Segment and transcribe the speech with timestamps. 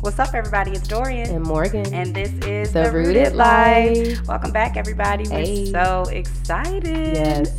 [0.00, 0.70] What's up, everybody?
[0.70, 1.28] It's Dorian.
[1.34, 1.92] And Morgan.
[1.92, 4.28] And this is The, Rooted, Rooted Life.
[4.28, 5.24] Welcome back, everybody.
[5.28, 5.66] We're hey.
[5.72, 7.16] so excited.
[7.16, 7.50] Yes.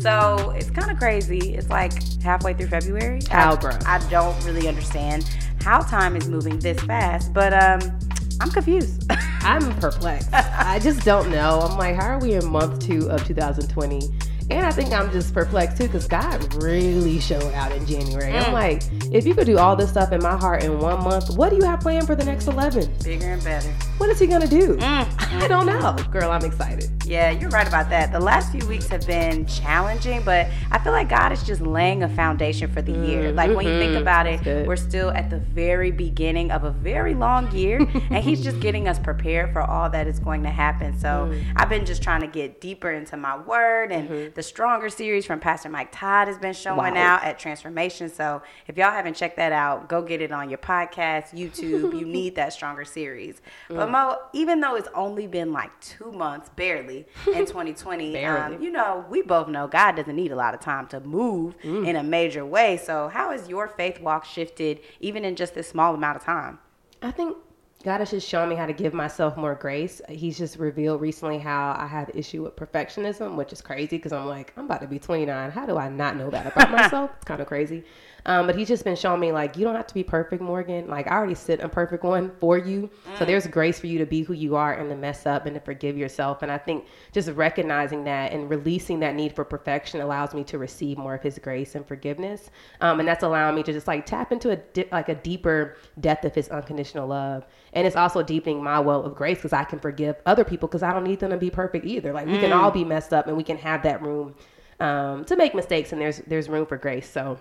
[0.02, 1.54] so it's kind of crazy.
[1.54, 3.20] It's like halfway through February.
[3.30, 3.70] How, bro?
[3.86, 8.00] I don't really understand how time is moving this fast, but um,
[8.40, 9.08] I'm confused.
[9.42, 10.30] I'm perplexed.
[10.32, 11.60] I just don't know.
[11.60, 14.10] I'm like, how are we in month two of 2020?
[14.50, 18.32] And I think I'm just perplexed too because God really showed out in January.
[18.32, 18.46] Mm.
[18.46, 18.82] I'm like,
[19.12, 21.56] if you could do all this stuff in my heart in one month, what do
[21.56, 22.92] you have planned for the next 11?
[23.02, 23.70] Bigger and better.
[23.98, 24.76] What is he going to do?
[24.76, 25.42] Mm.
[25.42, 25.96] I don't know.
[26.10, 26.90] Girl, I'm excited.
[27.04, 28.12] Yeah, you're right about that.
[28.12, 32.02] The last few weeks have been challenging, but I feel like God is just laying
[32.02, 33.32] a foundation for the mm year.
[33.32, 33.56] Like mm-hmm.
[33.56, 34.02] when you think mm-hmm.
[34.02, 37.78] about it, we're still at the very beginning of a very long year,
[38.10, 40.98] and He's just getting us prepared for all that is going to happen.
[40.98, 41.44] So mm.
[41.56, 45.24] I've been just trying to get deeper into my word and mm-hmm the Stronger series
[45.24, 47.16] from Pastor Mike Todd has been showing wow.
[47.16, 48.08] out at Transformation.
[48.08, 51.98] So if y'all haven't checked that out, go get it on your podcast, YouTube.
[51.98, 53.40] you need that Stronger series.
[53.68, 53.76] Mm.
[53.76, 57.04] But Mo, even though it's only been like two months, barely in
[57.46, 58.56] 2020, barely.
[58.56, 61.58] Um, you know, we both know God doesn't need a lot of time to move
[61.62, 61.86] mm.
[61.86, 62.76] in a major way.
[62.76, 66.58] So how has your faith walk shifted even in just this small amount of time?
[67.02, 67.36] I think
[67.84, 70.00] God has just shown me how to give myself more grace.
[70.08, 74.26] He's just revealed recently how I have issue with perfectionism, which is crazy because I'm
[74.26, 75.50] like, I'm about to be 29.
[75.50, 77.10] How do I not know that about myself?
[77.14, 77.84] it's kind of crazy.
[78.26, 80.88] Um, but he's just been showing me like you don't have to be perfect, Morgan.
[80.88, 82.90] Like I already sit a perfect one for you.
[83.06, 83.18] Mm.
[83.18, 85.54] So there's grace for you to be who you are and to mess up and
[85.54, 86.42] to forgive yourself.
[86.42, 90.58] And I think just recognizing that and releasing that need for perfection allows me to
[90.58, 92.50] receive more of His grace and forgiveness.
[92.80, 95.76] Um, and that's allowing me to just like tap into a di- like a deeper
[96.00, 97.44] depth of His unconditional love.
[97.74, 100.82] And it's also deepening my well of grace because I can forgive other people because
[100.82, 102.12] I don't need them to be perfect either.
[102.12, 102.40] Like we mm.
[102.40, 104.34] can all be messed up and we can have that room
[104.80, 107.10] um, to make mistakes and there's there's room for grace.
[107.10, 107.38] So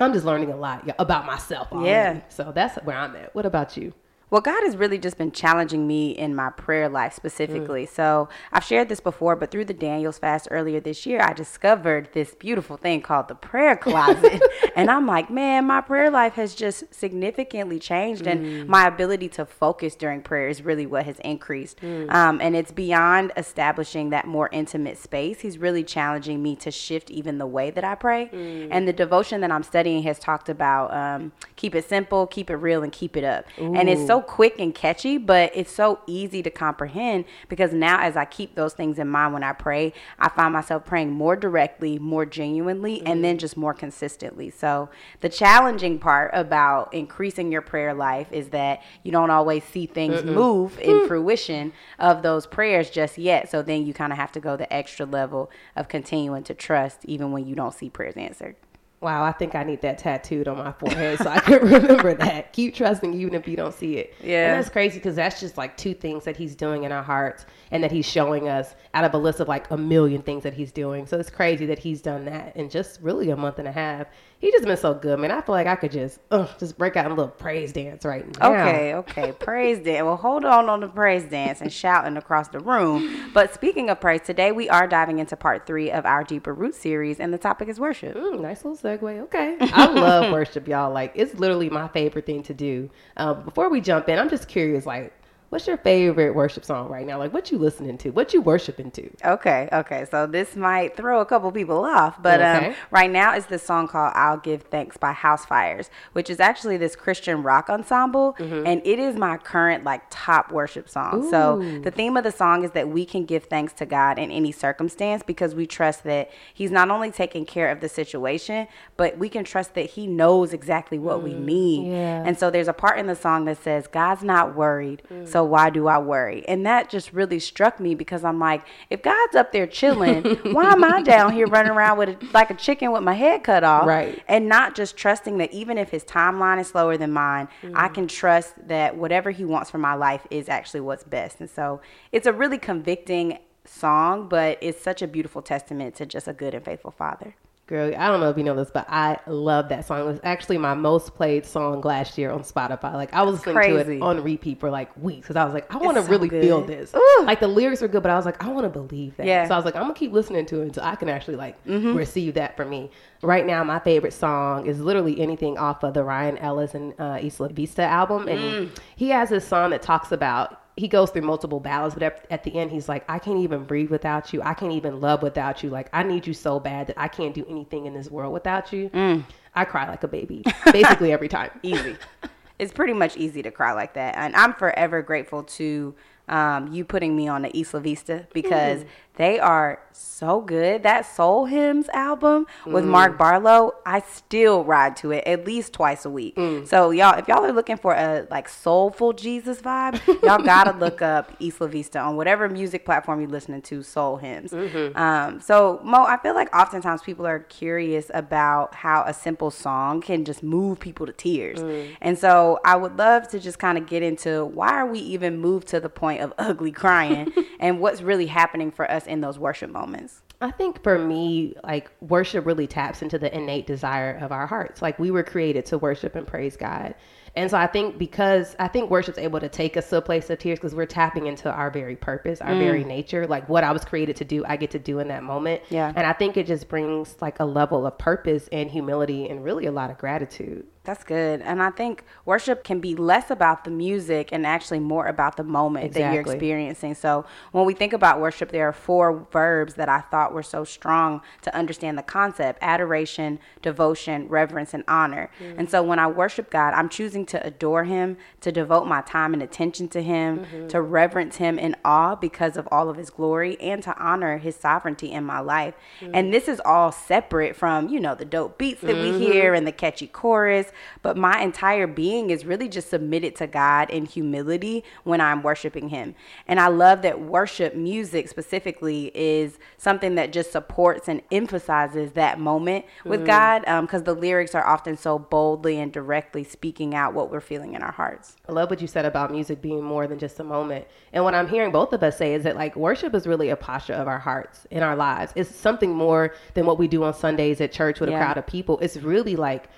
[0.00, 1.70] I'm just learning a lot about myself.
[1.72, 1.90] Already.
[1.90, 2.20] Yeah.
[2.28, 3.34] So that's where I'm at.
[3.34, 3.92] What about you?
[4.28, 7.86] Well, God has really just been challenging me in my prayer life specifically.
[7.86, 7.88] Mm.
[7.88, 12.08] So I've shared this before, but through the Daniel's fast earlier this year, I discovered
[12.12, 14.42] this beautiful thing called the prayer closet.
[14.74, 18.24] and I'm like, man, my prayer life has just significantly changed.
[18.24, 18.30] Mm.
[18.32, 21.80] And my ability to focus during prayer is really what has increased.
[21.80, 22.12] Mm.
[22.12, 25.40] Um, and it's beyond establishing that more intimate space.
[25.40, 28.30] He's really challenging me to shift even the way that I pray.
[28.32, 28.68] Mm.
[28.72, 32.56] And the devotion that I'm studying has talked about um, keep it simple, keep it
[32.56, 33.44] real, and keep it up.
[33.60, 33.72] Ooh.
[33.76, 38.16] And it's so quick and catchy, but it's so easy to comprehend because now as
[38.16, 41.98] I keep those things in mind when I pray, I find myself praying more directly,
[41.98, 43.06] more genuinely, mm-hmm.
[43.06, 44.50] and then just more consistently.
[44.50, 44.88] So
[45.20, 50.20] the challenging part about increasing your prayer life is that you don't always see things
[50.22, 50.34] Mm-mm.
[50.34, 51.08] move in mm.
[51.08, 53.50] fruition of those prayers just yet.
[53.50, 57.04] So then you kind of have to go the extra level of continuing to trust
[57.04, 58.56] even when you don't see prayers answered.
[59.00, 62.54] Wow, I think I need that tattooed on my forehead so I can remember that.
[62.54, 64.14] Keep trusting even if you don't see it.
[64.22, 64.48] Yeah.
[64.48, 67.44] And that's crazy because that's just like two things that he's doing in our hearts
[67.70, 70.54] and that he's showing us out of a list of like a million things that
[70.54, 71.06] he's doing.
[71.06, 74.06] So it's crazy that he's done that in just really a month and a half
[74.38, 75.30] he just been so good, man.
[75.30, 78.26] I feel like I could just uh, just break out a little praise dance right
[78.38, 78.52] now.
[78.52, 80.04] Okay, okay, praise dance.
[80.04, 83.30] Well, hold on on the praise dance and shouting across the room.
[83.32, 86.74] But speaking of praise, today we are diving into part three of our Deeper Root
[86.74, 88.14] series, and the topic is worship.
[88.16, 89.20] Ooh, nice little segue.
[89.22, 90.92] Okay, I love worship, y'all.
[90.92, 92.90] Like it's literally my favorite thing to do.
[93.16, 95.12] Um, before we jump in, I'm just curious, like
[95.48, 97.18] What's your favorite worship song right now?
[97.18, 98.10] Like what you listening to?
[98.10, 99.08] What you worshiping to?
[99.24, 100.04] Okay, okay.
[100.10, 102.66] So this might throw a couple people off, but um, okay.
[102.68, 106.78] um, right now is this song called "I'll Give Thanks" by Housefires, which is actually
[106.78, 108.66] this Christian rock ensemble, mm-hmm.
[108.66, 111.24] and it is my current like top worship song.
[111.24, 111.30] Ooh.
[111.30, 114.32] So the theme of the song is that we can give thanks to God in
[114.32, 119.16] any circumstance because we trust that He's not only taking care of the situation, but
[119.16, 121.22] we can trust that He knows exactly what mm.
[121.22, 121.92] we need.
[121.92, 122.24] Yeah.
[122.26, 125.28] And so there's a part in the song that says, "God's not worried." Mm.
[125.36, 126.46] So why do I worry?
[126.48, 130.72] And that just really struck me because I'm like, if God's up there chilling, why
[130.72, 133.64] am I down here running around with a, like a chicken with my head cut
[133.64, 133.86] off?
[133.86, 134.22] Right.
[134.28, 137.76] And not just trusting that even if his timeline is slower than mine, mm-hmm.
[137.76, 141.40] I can trust that whatever he wants for my life is actually what's best.
[141.40, 141.80] And so
[142.12, 146.54] it's a really convicting song, but it's such a beautiful testament to just a good
[146.54, 147.34] and faithful father.
[147.66, 150.00] Girl, I don't know if you know this, but I love that song.
[150.00, 152.92] It was actually my most played song last year on Spotify.
[152.94, 153.84] Like I was listening Crazy.
[153.84, 156.08] to it on repeat for like weeks because I was like, I want to so
[156.08, 156.44] really good.
[156.44, 156.94] feel this.
[156.94, 157.24] Ooh.
[157.24, 159.26] Like the lyrics were good, but I was like, I want to believe that.
[159.26, 159.48] Yeah.
[159.48, 161.62] So I was like, I'm gonna keep listening to it until I can actually like
[161.64, 161.94] mm-hmm.
[161.94, 162.88] receive that for me.
[163.22, 167.18] Right now, my favorite song is literally anything off of the Ryan Ellis and uh,
[167.20, 168.78] Isla Vista album, and mm.
[168.94, 172.44] he has this song that talks about he goes through multiple battles, but at, at,
[172.44, 174.42] the end, he's like, I can't even breathe without you.
[174.42, 175.70] I can't even love without you.
[175.70, 178.72] Like, I need you so bad that I can't do anything in this world without
[178.74, 178.90] you.
[178.90, 179.24] Mm.
[179.54, 181.50] I cry like a baby, basically every time.
[181.62, 181.96] Easy.
[182.58, 184.16] it's pretty much easy to cry like that.
[184.16, 185.94] And I'm forever grateful to
[186.28, 188.86] um, you putting me on the Isla Vista because mm.
[189.16, 190.82] They are so good.
[190.82, 192.88] That Soul Hymns album with mm.
[192.88, 196.36] Mark Barlow, I still ride to it at least twice a week.
[196.36, 196.66] Mm.
[196.66, 201.02] So y'all, if y'all are looking for a like soulful Jesus vibe, y'all gotta look
[201.02, 203.82] up Isla Vista on whatever music platform you're listening to.
[203.82, 204.52] Soul Hymns.
[204.52, 204.96] Mm-hmm.
[204.96, 210.00] Um, so Mo, I feel like oftentimes people are curious about how a simple song
[210.00, 211.94] can just move people to tears, mm.
[212.00, 215.38] and so I would love to just kind of get into why are we even
[215.38, 219.20] moved to the point point of ugly crying and what's really happening for us in
[219.20, 220.22] those worship moments?
[220.40, 224.82] I think for me, like worship really taps into the innate desire of our hearts.
[224.82, 226.94] Like we were created to worship and praise God.
[227.36, 230.30] And so I think because I think worship's able to take us to a place
[230.30, 232.58] of tears because we're tapping into our very purpose, our mm.
[232.58, 233.26] very nature.
[233.26, 235.62] Like what I was created to do, I get to do in that moment.
[235.68, 235.92] Yeah.
[235.94, 239.66] And I think it just brings like a level of purpose and humility and really
[239.66, 240.66] a lot of gratitude.
[240.86, 241.42] That's good.
[241.42, 245.42] And I think worship can be less about the music and actually more about the
[245.42, 246.02] moment exactly.
[246.02, 246.94] that you're experiencing.
[246.94, 250.62] So when we think about worship, there are four verbs that I thought were so
[250.62, 255.28] strong to understand the concept adoration, devotion, reverence, and honor.
[255.40, 255.58] Mm-hmm.
[255.58, 259.34] And so when I worship God, I'm choosing to adore Him, to devote my time
[259.34, 260.68] and attention to Him, mm-hmm.
[260.68, 264.54] to reverence Him in awe because of all of His glory, and to honor His
[264.54, 265.74] sovereignty in my life.
[266.00, 266.14] Mm-hmm.
[266.14, 269.18] And this is all separate from, you know, the dope beats that we mm-hmm.
[269.18, 270.70] hear and the catchy chorus
[271.02, 275.88] but my entire being is really just submitted to God in humility when I'm worshiping
[275.88, 276.14] Him.
[276.46, 282.38] And I love that worship music specifically is something that just supports and emphasizes that
[282.38, 283.26] moment with mm.
[283.26, 287.40] God because um, the lyrics are often so boldly and directly speaking out what we're
[287.40, 288.36] feeling in our hearts.
[288.48, 290.86] I love what you said about music being more than just a moment.
[291.12, 293.56] And what I'm hearing both of us say is that like worship is really a
[293.56, 295.32] posture of our hearts in our lives.
[295.36, 298.16] It's something more than what we do on Sundays at church with yeah.
[298.16, 298.78] a crowd of people.
[298.80, 299.68] It's really like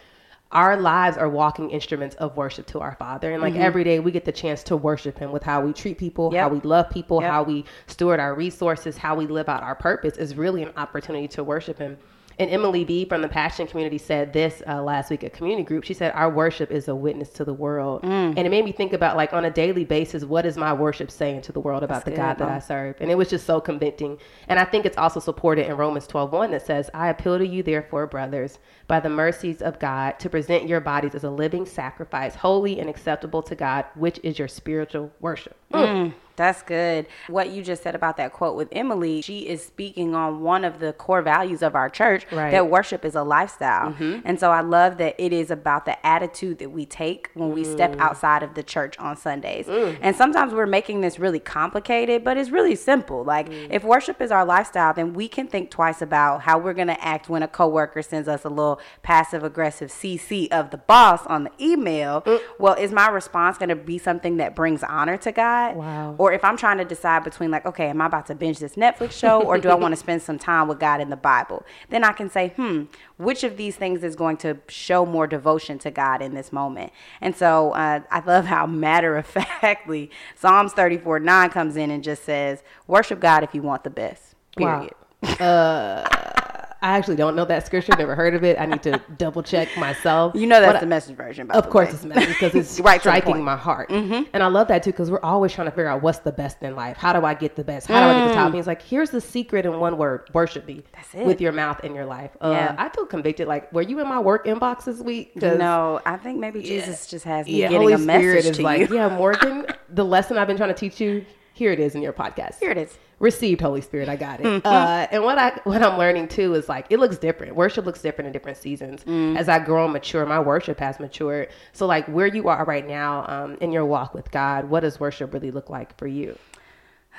[0.50, 3.32] our lives are walking instruments of worship to our Father.
[3.32, 3.62] And like mm-hmm.
[3.62, 6.44] every day we get the chance to worship Him with how we treat people, yep.
[6.44, 7.30] how we love people, yep.
[7.30, 11.28] how we steward our resources, how we live out our purpose is really an opportunity
[11.28, 11.98] to worship Him.
[12.38, 15.84] And Emily B from the Passion Community said this uh, last week at community group.
[15.84, 18.02] She said, Our worship is a witness to the world.
[18.02, 18.34] Mm.
[18.36, 21.10] And it made me think about, like, on a daily basis, what is my worship
[21.10, 22.96] saying to the world about That's the good, God that I serve?
[23.00, 24.18] And it was just so convicting.
[24.46, 27.46] And I think it's also supported in Romans 12 1 that says, I appeal to
[27.46, 31.66] you, therefore, brothers, by the mercies of God, to present your bodies as a living
[31.66, 35.56] sacrifice, holy and acceptable to God, which is your spiritual worship.
[35.72, 35.88] Mm.
[35.88, 36.14] Mm.
[36.38, 37.06] That's good.
[37.26, 40.78] What you just said about that quote with Emily, she is speaking on one of
[40.78, 42.50] the core values of our church right.
[42.50, 43.92] that worship is a lifestyle.
[43.92, 44.20] Mm-hmm.
[44.24, 47.62] And so I love that it is about the attitude that we take when we
[47.62, 47.72] mm.
[47.72, 49.66] step outside of the church on Sundays.
[49.66, 49.98] Mm.
[50.00, 53.24] And sometimes we're making this really complicated, but it's really simple.
[53.24, 53.68] Like mm.
[53.70, 57.04] if worship is our lifestyle, then we can think twice about how we're going to
[57.04, 61.44] act when a coworker sends us a little passive aggressive CC of the boss on
[61.44, 62.22] the email.
[62.22, 62.40] Mm.
[62.58, 65.76] Well, is my response going to be something that brings honor to God?
[65.76, 66.14] Wow.
[66.18, 68.58] Or or if I'm trying to decide between like, okay, am I about to binge
[68.58, 71.16] this Netflix show or do I want to spend some time with God in the
[71.16, 71.64] Bible?
[71.88, 72.84] Then I can say, hmm,
[73.16, 76.92] which of these things is going to show more devotion to God in this moment?
[77.22, 82.04] And so uh, I love how matter of factly Psalms 34 9 comes in and
[82.04, 84.34] just says, worship God if you want the best.
[84.54, 84.92] Period.
[85.22, 85.46] Wow.
[85.46, 86.37] Uh,
[86.80, 87.92] I actually don't know that scripture.
[87.98, 88.58] Never heard of it.
[88.58, 90.34] I need to double check myself.
[90.36, 91.50] You know that's but the message version.
[91.50, 91.92] of course, way.
[91.92, 94.24] it's the message because it's right striking my heart, mm-hmm.
[94.32, 96.62] and I love that too because we're always trying to figure out what's the best
[96.62, 96.96] in life.
[96.96, 97.88] How do I get the best?
[97.88, 98.12] How mm.
[98.12, 98.46] do I get the top?
[98.46, 100.84] And he's like, here's the secret in one word: worship me.
[100.92, 101.26] That's it.
[101.26, 102.30] With your mouth in your life.
[102.40, 102.74] Uh, yeah.
[102.78, 103.48] I feel convicted.
[103.48, 105.34] Like, were you in my work inbox this week?
[105.36, 108.44] No, I think maybe Jesus yeah, just has me yeah, getting Holy a message Spirit
[108.44, 108.96] is to like, you.
[108.96, 111.24] Yeah, Morgan, the lesson I've been trying to teach you.
[111.58, 112.60] Here it is in your podcast.
[112.60, 114.08] Here it is received Holy Spirit.
[114.08, 114.46] I got it.
[114.46, 114.64] Mm-hmm.
[114.64, 117.56] Uh, and what I what I'm learning too is like it looks different.
[117.56, 119.02] Worship looks different in different seasons.
[119.02, 119.36] Mm.
[119.36, 121.48] As I grow and mature, my worship has matured.
[121.72, 125.00] So like where you are right now um, in your walk with God, what does
[125.00, 126.38] worship really look like for you?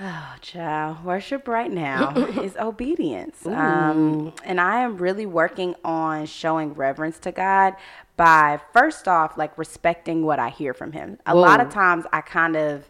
[0.01, 3.45] Oh, child, worship right now is obedience.
[3.45, 7.75] Um, and I am really working on showing reverence to God
[8.15, 11.19] by first off, like respecting what I hear from Him.
[11.25, 11.41] A Whoa.
[11.41, 12.89] lot of times I kind of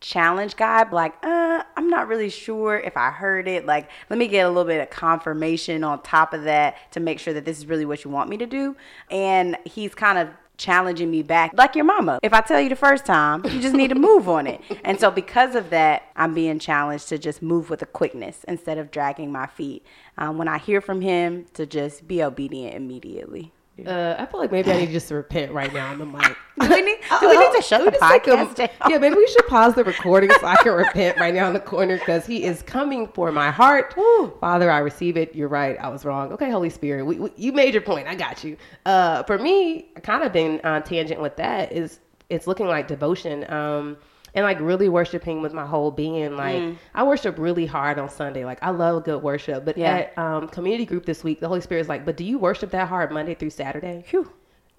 [0.00, 3.66] challenge God, like, uh, I'm not really sure if I heard it.
[3.66, 7.18] Like, let me get a little bit of confirmation on top of that to make
[7.18, 8.76] sure that this is really what you want me to do.
[9.10, 10.28] And he's kind of
[10.60, 12.18] challenging me back like your mama.
[12.22, 14.60] If I tell you the first time, you just need to move on it.
[14.84, 18.76] And so because of that, I'm being challenged to just move with a quickness instead
[18.76, 19.84] of dragging my feet.
[20.18, 23.52] Um, when I hear from him, to just be obedient immediately.
[23.86, 26.06] Uh, I feel like maybe I need just to just repent right now on the
[26.06, 26.36] mic.
[26.60, 28.68] do we need, do we need to shut the podcast down?
[28.88, 31.60] Yeah, maybe we should pause the recording so I can repent right now in the
[31.60, 33.94] corner because he is coming for my heart.
[33.96, 34.32] Woo.
[34.40, 35.34] Father, I receive it.
[35.34, 35.76] You're right.
[35.78, 36.32] I was wrong.
[36.32, 38.06] Okay, Holy Spirit, we, we, you made your point.
[38.06, 38.56] I got you.
[38.84, 43.50] Uh, for me, kind of been on tangent with that is it's looking like devotion.
[43.50, 43.96] Um,
[44.34, 46.36] and like really worshiping with my whole being.
[46.36, 46.76] Like mm.
[46.94, 48.44] I worship really hard on Sunday.
[48.44, 49.64] Like I love good worship.
[49.64, 49.98] But yeah.
[49.98, 52.70] at um, community group this week, the Holy Spirit is like, but do you worship
[52.70, 54.04] that hard Monday through Saturday?
[54.10, 54.30] Whew.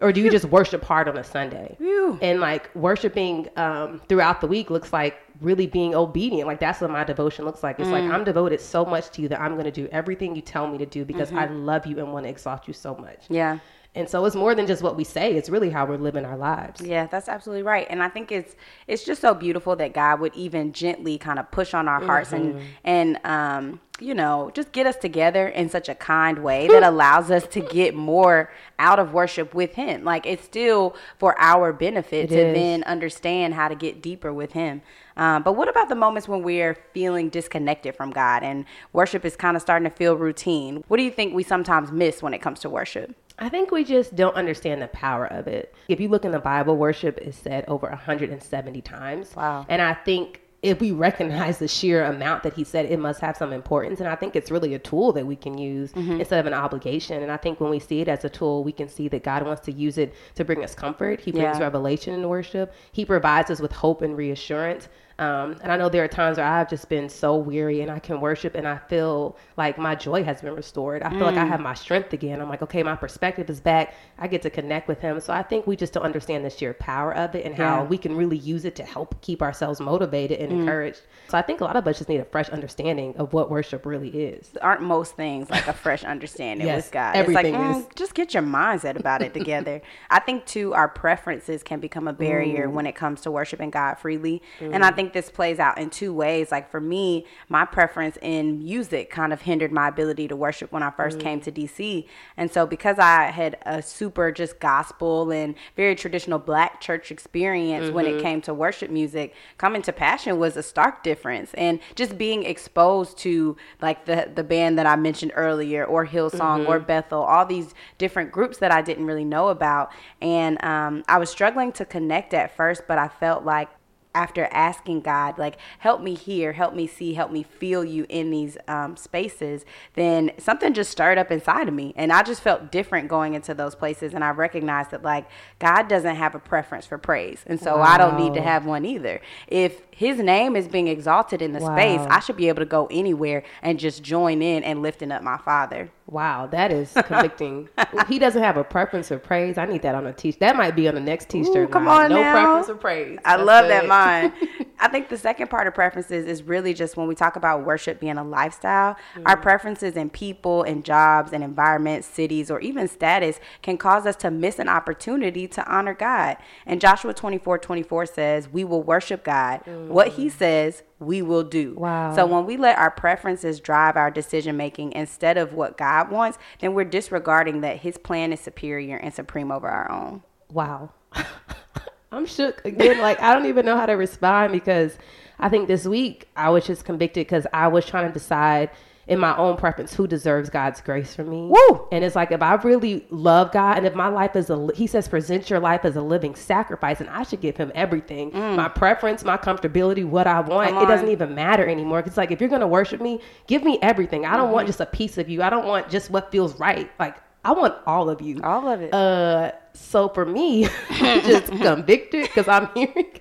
[0.01, 1.77] Or do you just worship hard on a Sunday?
[2.23, 6.47] And like worshiping um, throughout the week looks like really being obedient.
[6.47, 7.79] Like that's what my devotion looks like.
[7.79, 7.91] It's mm.
[7.91, 10.67] like I'm devoted so much to you that I'm going to do everything you tell
[10.67, 11.37] me to do because mm-hmm.
[11.37, 13.25] I love you and want to exalt you so much.
[13.29, 13.59] Yeah.
[13.93, 15.35] And so it's more than just what we say.
[15.35, 16.81] It's really how we're living our lives.
[16.81, 17.85] Yeah, that's absolutely right.
[17.89, 18.55] And I think it's
[18.87, 22.31] it's just so beautiful that God would even gently kind of push on our hearts
[22.31, 22.57] mm-hmm.
[22.85, 26.81] and and um you know, just get us together in such a kind way that
[26.81, 30.03] allows us to get more out of worship with Him.
[30.03, 32.55] Like it's still for our benefit it to is.
[32.55, 34.81] then understand how to get deeper with Him.
[35.17, 39.35] Um, but what about the moments when we're feeling disconnected from God and worship is
[39.35, 40.83] kind of starting to feel routine?
[40.87, 43.15] What do you think we sometimes miss when it comes to worship?
[43.41, 45.73] I think we just don't understand the power of it.
[45.87, 49.35] If you look in the Bible, worship is said over 170 times.
[49.35, 49.65] Wow.
[49.67, 53.35] And I think if we recognize the sheer amount that he said, it must have
[53.35, 53.99] some importance.
[53.99, 56.19] And I think it's really a tool that we can use mm-hmm.
[56.19, 57.23] instead of an obligation.
[57.23, 59.43] And I think when we see it as a tool, we can see that God
[59.43, 61.19] wants to use it to bring us comfort.
[61.19, 61.63] He brings yeah.
[61.63, 62.75] revelation in worship.
[62.91, 64.87] He provides us with hope and reassurance.
[65.19, 67.99] Um, and I know there are times where I've just been so weary and I
[67.99, 71.03] can worship and I feel like my joy has been restored.
[71.03, 71.25] I feel mm.
[71.25, 71.49] like I mm.
[71.49, 72.41] have my strength again.
[72.41, 73.93] I'm like, okay, my perspective is back.
[74.17, 75.19] I get to connect with him.
[75.19, 77.97] So I think we just don't understand the sheer power of it and how we
[77.97, 80.59] can really use it to help keep ourselves motivated and mm.
[80.61, 81.01] encouraged.
[81.27, 83.85] So I think a lot of us just need a fresh understanding of what worship
[83.85, 84.49] really is.
[84.61, 87.15] Aren't most things like a fresh understanding yes, with God?
[87.15, 89.81] Everything it's like, mm, just get your mindset about it together.
[90.09, 93.95] I think too, our preferences can become a barrier when it comes to worshiping God
[93.95, 94.41] freely.
[94.59, 94.95] And I mm.
[95.11, 96.51] Think this plays out in two ways.
[96.51, 100.83] Like for me, my preference in music kind of hindered my ability to worship when
[100.83, 101.21] I first mm.
[101.21, 102.07] came to DC.
[102.37, 107.85] And so because I had a super just gospel and very traditional black church experience
[107.85, 107.95] mm-hmm.
[107.95, 108.21] when it mm-hmm.
[108.21, 111.53] came to worship music, coming to Passion was a stark difference.
[111.55, 116.61] And just being exposed to like the the band that I mentioned earlier or Hillsong
[116.61, 116.71] mm-hmm.
[116.71, 119.91] or Bethel, all these different groups that I didn't really know about.
[120.21, 123.69] And um, I was struggling to connect at first, but I felt like
[124.13, 128.29] after asking God, like, help me hear, help me see, help me feel you in
[128.29, 131.93] these um, spaces, then something just stirred up inside of me.
[131.95, 134.13] And I just felt different going into those places.
[134.13, 135.27] And I recognized that, like,
[135.59, 137.43] God doesn't have a preference for praise.
[137.45, 137.83] And so wow.
[137.83, 139.21] I don't need to have one either.
[139.47, 141.75] If his name is being exalted in the wow.
[141.75, 145.23] space, I should be able to go anywhere and just join in and lifting up
[145.23, 145.91] my Father.
[146.11, 147.69] Wow, that is convicting.
[148.09, 149.57] he doesn't have a preference for praise.
[149.57, 150.41] I need that on a t-shirt.
[150.41, 151.71] That might be on the next t-shirt.
[151.71, 152.33] come on no now.
[152.33, 153.19] preference for praise.
[153.23, 153.71] I That's love good.
[153.71, 154.33] that mind.
[154.79, 157.99] I think the second part of preferences is really just when we talk about worship
[157.99, 159.27] being a lifestyle, mm-hmm.
[159.27, 164.15] our preferences in people and jobs and environments, cities, or even status can cause us
[164.17, 166.37] to miss an opportunity to honor God.
[166.65, 169.61] And Joshua 24, 24 says, we will worship God.
[169.65, 169.93] Mm-hmm.
[169.93, 171.75] What he says, we will do.
[171.77, 172.15] Wow.
[172.15, 176.39] So when we let our preferences drive our decision making instead of what God wants,
[176.59, 180.23] then we're disregarding that his plan is superior and supreme over our own.
[180.49, 180.91] Wow.
[182.11, 182.99] I'm shook again.
[182.99, 184.97] Like I don't even know how to respond because
[185.39, 188.69] I think this week I was just convicted because I was trying to decide
[189.07, 191.47] in my own preference who deserves God's grace for me.
[191.47, 191.87] Woo!
[191.91, 194.87] And it's like if I really love God and if my life is a he
[194.87, 198.31] says present your life as a living sacrifice and I should give him everything.
[198.31, 198.55] Mm.
[198.55, 200.77] My preference, my comfortability, what I want.
[200.77, 201.99] It doesn't even matter anymore.
[201.99, 204.25] It's like if you're going to worship me, give me everything.
[204.25, 204.53] I don't mm-hmm.
[204.53, 205.41] want just a piece of you.
[205.41, 206.91] I don't want just what feels right.
[206.99, 208.39] Like I want all of you.
[208.43, 208.93] All of it.
[208.93, 210.67] Uh so for me,
[210.97, 213.11] just convicted because I'm hearing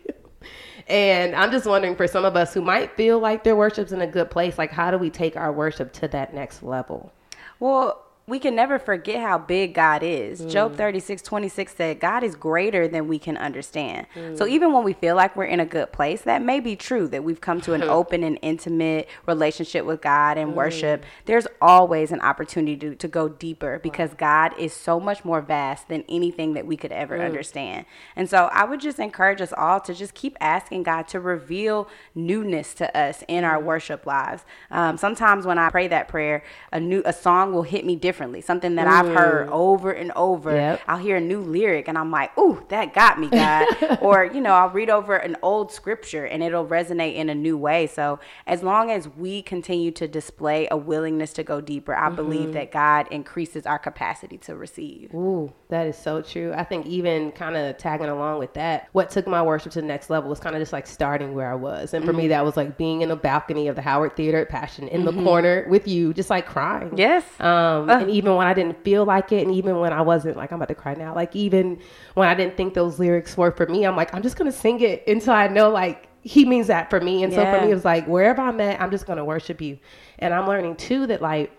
[0.91, 4.01] and I'm just wondering for some of us who might feel like their worship's in
[4.01, 7.13] a good place, like how do we take our worship to that next level?
[7.61, 10.41] Well, we can never forget how big God is.
[10.41, 10.51] Mm.
[10.51, 14.07] Job 36, 26 said, God is greater than we can understand.
[14.15, 14.39] Mm.
[14.39, 17.09] So even when we feel like we're in a good place, that may be true,
[17.09, 20.55] that we've come to an open and intimate relationship with God and mm.
[20.55, 21.05] worship.
[21.25, 25.89] There's always an opportunity to, to go deeper because God is so much more vast
[25.89, 27.25] than anything that we could ever mm.
[27.25, 27.85] understand.
[28.15, 31.89] And so I would just encourage us all to just keep asking God to reveal
[32.15, 33.65] newness to us in our mm.
[33.65, 34.45] worship lives.
[34.71, 38.20] Um, sometimes when I pray that prayer, a new a song will hit me different
[38.21, 38.43] differently.
[38.43, 40.55] Something that I've heard over and over.
[40.55, 40.83] Yep.
[40.87, 43.99] I'll hear a new lyric and I'm like, ooh, that got me, God.
[44.03, 47.57] or, you know, I'll read over an old scripture and it'll resonate in a new
[47.57, 47.87] way.
[47.87, 52.17] So as long as we continue to display a willingness to go deeper, I mm-hmm.
[52.17, 55.15] believe that God increases our capacity to receive.
[55.15, 56.53] Ooh, that is so true.
[56.55, 59.87] I think even kind of tagging along with that, what took my worship to the
[59.87, 61.95] next level was kind of just like starting where I was.
[61.95, 62.19] And for mm-hmm.
[62.19, 65.05] me, that was like being in the balcony of the Howard Theater at Passion in
[65.05, 65.17] mm-hmm.
[65.17, 66.93] the corner with you, just like crying.
[66.99, 67.25] Yes.
[67.41, 68.01] Um, uh.
[68.01, 70.57] and even when I didn't feel like it, and even when I wasn't like I'm
[70.57, 71.79] about to cry now, like even
[72.15, 74.81] when I didn't think those lyrics were for me, I'm like I'm just gonna sing
[74.81, 77.23] it until I know like he means that for me.
[77.23, 79.79] And so for me, it was like wherever I'm at, I'm just gonna worship you.
[80.19, 81.51] And I'm learning too that like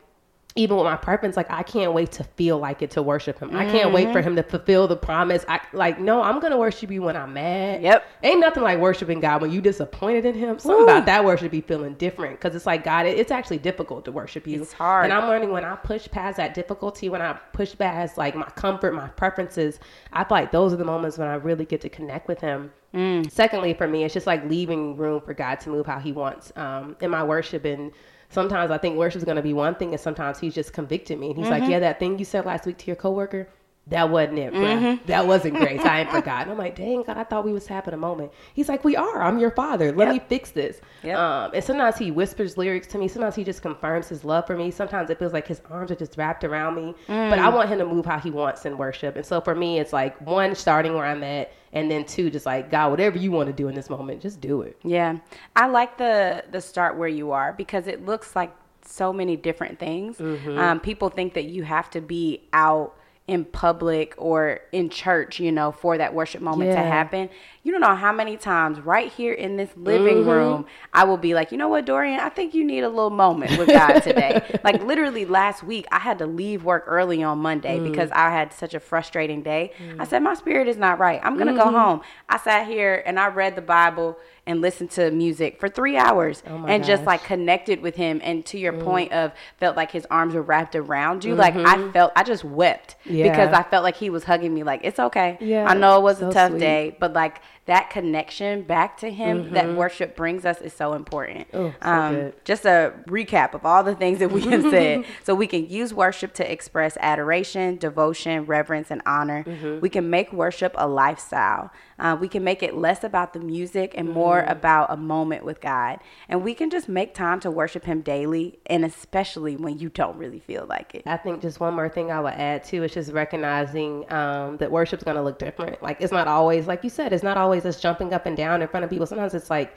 [0.56, 3.56] even with my preference, like I can't wait to feel like it to worship him.
[3.56, 4.14] I can't wait Mm-hmm.
[4.14, 5.46] for him to fulfill the promise.
[5.48, 7.82] I like no, I'm gonna worship you when I'm mad.
[7.82, 8.04] Yep.
[8.24, 10.60] Ain't nothing like worshiping God when you disappointed in Him.
[10.60, 13.06] Something about that worship be feeling different because it's like God.
[13.06, 14.62] It, it's actually difficult to worship you.
[14.62, 15.06] It's hard.
[15.06, 18.50] And I'm learning when I push past that difficulty, when I push past like my
[18.50, 19.80] comfort, my preferences.
[20.12, 22.72] I feel like those are the moments when I really get to connect with Him.
[22.94, 23.32] Mm.
[23.32, 26.52] Secondly, for me, it's just like leaving room for God to move how He wants
[26.58, 27.64] um, in my worship.
[27.64, 27.92] And
[28.32, 31.20] sometimes I think worship is going to be one thing, and sometimes He's just convicted
[31.20, 31.28] me.
[31.30, 31.62] And He's Mm-hmm.
[31.62, 33.48] like, "Yeah, that thing you said last week to your coworker."
[33.88, 35.04] That wasn't it, bruh.
[35.08, 35.82] That wasn't grace.
[35.82, 36.52] I ain't forgotten.
[36.52, 38.32] I'm like, dang, God, I thought we was having a moment.
[38.54, 39.24] He's like, we are.
[39.24, 39.92] I'm your father.
[39.92, 40.14] Let Yep.
[40.14, 40.80] me fix this.
[41.02, 41.18] Yep.
[41.18, 43.08] Um, and sometimes he whispers lyrics to me.
[43.08, 44.70] Sometimes he just confirms his love for me.
[44.70, 46.94] Sometimes it feels like his arms are just wrapped around me.
[47.08, 49.16] But I want him to move how he wants in worship.
[49.16, 52.46] And so for me, it's like one, starting where I'm at, and then two, just
[52.46, 54.78] like God, whatever you want to do in this moment, just do it.
[54.84, 55.18] Yeah.
[55.56, 59.80] I like the the start where you are because it looks like so many different
[59.80, 60.18] things.
[60.18, 60.58] Mm-hmm.
[60.58, 62.96] Um, people think that you have to be out
[63.28, 67.30] in public or in church, you know, for that worship moment to happen.
[67.64, 70.30] You don't know how many times right here in this living Mm-hmm.
[70.30, 73.12] room, I will be like, you know what, Dorian, I think you need a little
[73.12, 74.42] moment with God today.
[74.64, 77.84] like literally last week, I had to leave work early on Monday Mm.
[77.84, 79.74] because I had such a frustrating day.
[80.00, 81.20] I said, my spirit is not right.
[81.24, 81.72] I'm going to Mm-hmm.
[81.72, 82.02] go home.
[82.28, 86.42] I sat here and I read the Bible and listened to music for three hours
[86.48, 88.20] Oh and just like connected with him.
[88.24, 88.62] And to Mm.
[88.62, 91.36] your point of felt like his arms were wrapped around you.
[91.36, 93.16] Like I felt, I just wept Mm-hmm.
[93.18, 93.30] Yeah.
[93.32, 94.64] because I felt like he was hugging me.
[94.64, 95.38] Like it's okay.
[95.40, 96.60] Yeah, I know it was so a tough sweet.
[96.60, 101.52] day, but like that connection back to him that worship brings us is so important.
[101.52, 101.58] Mm-hmm.
[101.58, 101.90] Oh, so
[102.28, 105.06] um, just a recap of all the things that we have said.
[105.24, 109.44] so we can use worship to express adoration, devotion, reverence, and honor.
[109.44, 109.80] Mm-hmm.
[109.80, 111.72] We can make worship a lifestyle.
[112.00, 114.52] Uh, we can make it less about the music and more Mm-hmm.
[114.52, 116.00] about a moment with God.
[116.30, 120.18] And we can just make time to worship Him daily, and especially when you don't
[120.18, 121.04] really feel like it.
[121.06, 124.72] I think just one more thing I would add too is just recognizing um, that
[124.72, 125.84] worship's going to look different.
[125.84, 128.62] Like it's not always, like you said, it's not always us jumping up and down
[128.62, 129.06] in front of people.
[129.06, 129.76] Sometimes it's like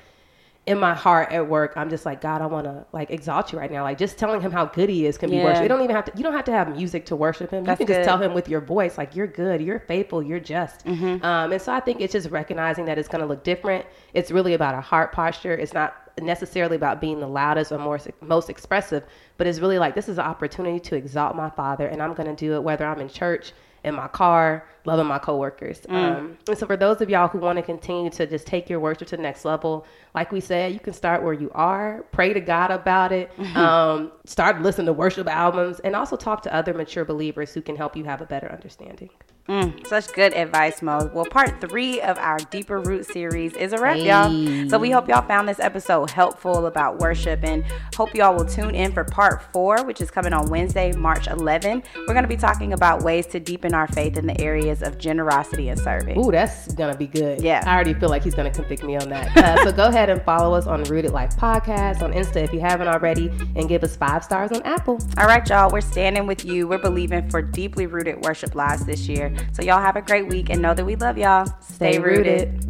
[0.66, 3.58] in my heart at work, I'm just like, God, I want to like exalt you
[3.58, 3.82] right now.
[3.82, 5.44] Like just telling him how good he is can be Yeah.
[5.44, 5.62] worship.
[5.62, 7.64] You don't even have to, you don't have to have music to worship him.
[7.64, 7.98] That's you can good.
[8.00, 10.86] just tell him with your voice, like you're good, you're faithful, you're just.
[10.86, 11.22] Mm-hmm.
[11.24, 13.84] Um, and so I think it's just recognizing that it's going to look different.
[14.14, 15.52] It's really about a heart posture.
[15.52, 19.04] It's not necessarily about being the loudest or more, most expressive,
[19.36, 22.34] but it's really like this is an opportunity to exalt my father and I'm going
[22.34, 23.52] to do it whether I'm in church,
[23.84, 25.80] in my car, loving my coworkers.
[25.88, 28.80] Um, and so for those of y'all who want to continue to just take your
[28.80, 32.32] worship to the next level, like we said, you can start where you are, pray
[32.32, 36.74] to God about it, um, start listening to worship albums, and also talk to other
[36.74, 39.10] mature believers who can help you have a better understanding.
[39.48, 41.10] Mm, such good advice, Mo.
[41.12, 44.30] Well, part three of our Deeper Root series is a wrap, y'all.
[44.70, 47.62] So we hope y'all found this episode helpful about worship and
[47.94, 51.82] hope y'all will tune in for part four, which is coming on Wednesday, March 11.
[51.94, 54.96] We're going to be talking about ways to deepen our faith in the areas of
[54.96, 56.18] generosity and serving.
[56.18, 57.42] Ooh, that's gonna be good.
[57.42, 57.62] Yeah.
[57.66, 59.36] I already feel like he's gonna convict me on that.
[59.36, 62.60] Uh, so go ahead and follow us on Rooted Life Podcast on Insta if you
[62.60, 64.98] haven't already, and give us five stars on Apple.
[65.18, 66.66] All right, y'all, we're standing with you.
[66.66, 69.33] We're believing for deeply rooted worship lives this year.
[69.52, 71.46] So y'all have a great week and know that we love y'all.
[71.60, 72.60] Stay, rooted.